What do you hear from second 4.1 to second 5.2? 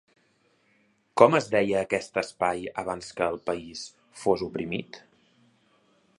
fos oprimit?